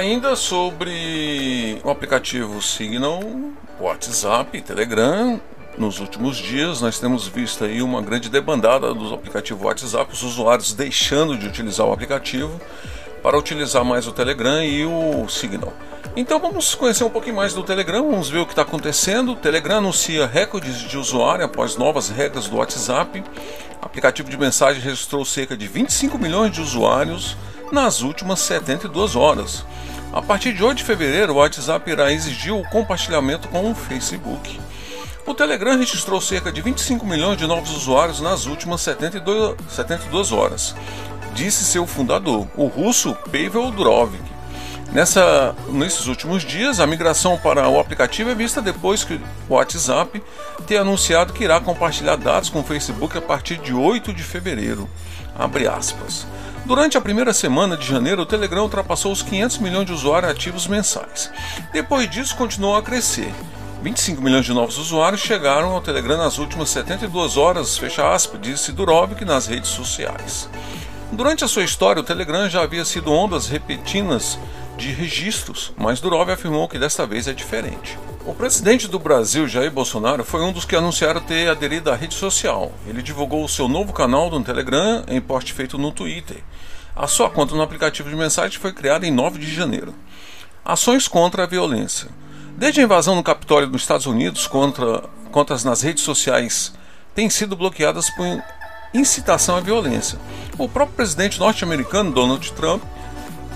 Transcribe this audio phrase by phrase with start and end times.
[0.00, 3.20] Ainda sobre o aplicativo Signal,
[3.78, 5.38] WhatsApp e Telegram,
[5.76, 10.72] nos últimos dias nós temos visto aí uma grande debandada dos aplicativos WhatsApp, os usuários
[10.72, 12.58] deixando de utilizar o aplicativo
[13.22, 15.74] para utilizar mais o Telegram e o Signal.
[16.16, 19.32] Então vamos conhecer um pouquinho mais do Telegram, vamos ver o que está acontecendo.
[19.32, 23.22] O Telegram anuncia recordes de usuário após novas regras do WhatsApp.
[23.82, 27.36] O aplicativo de mensagem registrou cerca de 25 milhões de usuários
[27.70, 29.64] nas últimas 72 horas.
[30.12, 34.58] A partir de 8 de fevereiro, o WhatsApp irá exigir o compartilhamento com o Facebook.
[35.24, 40.74] O Telegram registrou cerca de 25 milhões de novos usuários nas últimas 72, 72 horas,
[41.32, 44.12] disse seu fundador, o russo Pavel Durov.
[44.92, 50.20] Nessa, nesses últimos dias, a migração para o aplicativo é vista depois que o WhatsApp
[50.66, 54.90] ter anunciado que irá compartilhar dados com o Facebook a partir de 8 de fevereiro.
[55.38, 56.26] Abre aspas.
[56.70, 60.68] Durante a primeira semana de janeiro, o Telegram ultrapassou os 500 milhões de usuários ativos
[60.68, 61.28] mensais.
[61.72, 63.34] Depois disso, continuou a crescer.
[63.82, 68.70] 25 milhões de novos usuários chegaram ao Telegram nas últimas 72 horas, fecha aspas, disse
[68.70, 70.48] Durovic nas redes sociais.
[71.12, 74.38] Durante a sua história, o Telegram já havia sido ondas repetidas
[74.78, 77.98] de registros, mas Durov afirmou que desta vez é diferente.
[78.24, 82.14] O presidente do Brasil, Jair Bolsonaro, foi um dos que anunciaram ter aderido à rede
[82.14, 82.70] social.
[82.86, 86.44] Ele divulgou o seu novo canal no Telegram em post feito no Twitter.
[86.94, 89.92] A sua conta no aplicativo de mensagem foi criada em 9 de janeiro.
[90.64, 92.08] Ações contra a violência.
[92.56, 96.72] Desde a invasão no Capitólio dos Estados Unidos, contra, contas nas redes sociais
[97.16, 98.42] têm sido bloqueadas por
[98.92, 100.18] incitação à violência.
[100.58, 102.82] O próprio presidente norte-americano, Donald Trump,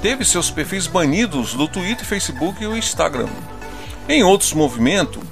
[0.00, 3.28] teve seus perfis banidos do Twitter, Facebook e o Instagram.
[4.08, 5.22] Em outros movimentos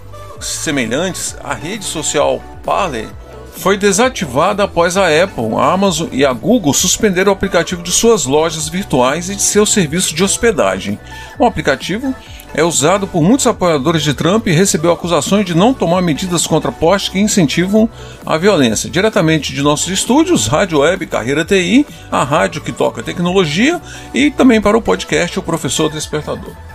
[0.41, 3.09] semelhantes, a rede social Parler
[3.57, 8.25] foi desativada após a Apple, a Amazon e a Google suspenderam o aplicativo de suas
[8.25, 10.99] lojas virtuais e de seus serviços de hospedagem.
[11.39, 12.15] O aplicativo
[12.55, 16.71] é usado por muitos apoiadores de Trump e recebeu acusações de não tomar medidas contra
[16.73, 17.89] postes que incentivam
[18.25, 18.91] a violência.
[18.91, 23.81] Diretamente de nossos estúdios, Rádio Web Carreira TI, a rádio que toca tecnologia
[24.13, 26.72] e também para o podcast O Professor Despertador.